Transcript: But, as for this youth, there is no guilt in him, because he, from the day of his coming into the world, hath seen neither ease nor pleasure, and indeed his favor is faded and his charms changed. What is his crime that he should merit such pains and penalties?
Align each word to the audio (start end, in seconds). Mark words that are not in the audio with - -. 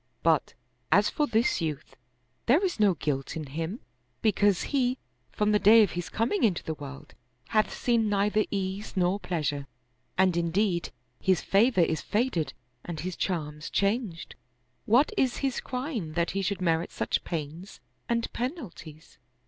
But, 0.23 0.55
as 0.91 1.11
for 1.11 1.27
this 1.27 1.61
youth, 1.61 1.95
there 2.47 2.65
is 2.65 2.79
no 2.79 2.95
guilt 2.95 3.35
in 3.35 3.45
him, 3.45 3.81
because 4.23 4.63
he, 4.63 4.97
from 5.31 5.51
the 5.51 5.59
day 5.59 5.83
of 5.83 5.91
his 5.91 6.09
coming 6.09 6.43
into 6.43 6.63
the 6.63 6.73
world, 6.73 7.13
hath 7.49 7.71
seen 7.71 8.09
neither 8.09 8.43
ease 8.49 8.97
nor 8.97 9.19
pleasure, 9.19 9.67
and 10.17 10.35
indeed 10.35 10.89
his 11.19 11.41
favor 11.41 11.81
is 11.81 12.01
faded 12.01 12.53
and 12.83 13.01
his 13.01 13.15
charms 13.15 13.69
changed. 13.69 14.33
What 14.85 15.11
is 15.17 15.37
his 15.45 15.59
crime 15.61 16.13
that 16.13 16.31
he 16.31 16.41
should 16.41 16.61
merit 16.61 16.91
such 16.91 17.23
pains 17.23 17.79
and 18.09 18.33
penalties? 18.33 19.19